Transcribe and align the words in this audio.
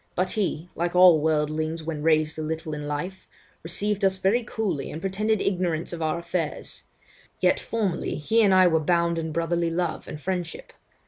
But 0.15 0.31
he 0.31 0.67
(like 0.75 0.95
all 0.95 1.19
worldlings 1.21 1.83
when 1.83 2.01
raised 2.01 2.39
a 2.39 2.41
little 2.41 2.73
in 2.73 2.87
life) 2.87 3.27
received 3.61 4.03
us 4.03 4.17
very 4.17 4.43
coolly, 4.43 4.89
and 4.89 4.99
pretended 4.99 5.39
ignorance 5.41 5.93
of 5.93 6.01
our 6.01 6.17
affairs; 6.17 6.81
yet 7.39 7.59
formerly, 7.59 8.15
he 8.15 8.41
and 8.41 8.51
I 8.51 8.65
were 8.65 8.79
bound 8.79 9.19
in 9.19 9.31
brotherly 9.31 9.69
love 9.69 10.07
and 10.07 10.19
friendship. 10.19 10.73